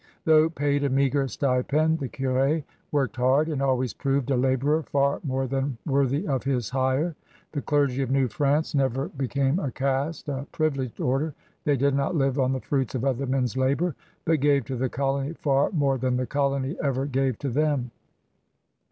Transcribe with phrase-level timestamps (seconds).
[0.25, 5.19] Though paid a meager stipend, the curS worked hard and always proved a laborer far
[5.23, 7.15] more than worthy of his hire.
[7.51, 11.35] The clergy of New France never became a caste, a privil^ed order;
[11.65, 13.93] they did not live on the fruits of other men's labor,
[14.25, 17.91] but gave to the colony far more than the colony ever gave to them.